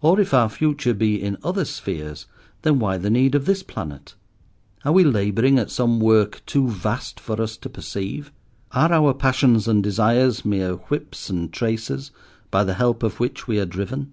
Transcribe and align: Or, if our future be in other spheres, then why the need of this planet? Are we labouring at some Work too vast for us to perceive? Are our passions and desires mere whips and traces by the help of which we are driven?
Or, 0.00 0.20
if 0.20 0.32
our 0.32 0.48
future 0.48 0.94
be 0.94 1.20
in 1.20 1.38
other 1.42 1.64
spheres, 1.64 2.26
then 2.62 2.78
why 2.78 2.98
the 2.98 3.10
need 3.10 3.34
of 3.34 3.46
this 3.46 3.64
planet? 3.64 4.14
Are 4.84 4.92
we 4.92 5.02
labouring 5.02 5.58
at 5.58 5.72
some 5.72 5.98
Work 5.98 6.40
too 6.46 6.68
vast 6.68 7.18
for 7.18 7.42
us 7.42 7.56
to 7.56 7.68
perceive? 7.68 8.30
Are 8.70 8.92
our 8.92 9.12
passions 9.12 9.66
and 9.66 9.82
desires 9.82 10.44
mere 10.44 10.74
whips 10.74 11.30
and 11.30 11.52
traces 11.52 12.12
by 12.52 12.62
the 12.62 12.74
help 12.74 13.02
of 13.02 13.18
which 13.18 13.48
we 13.48 13.58
are 13.58 13.66
driven? 13.66 14.12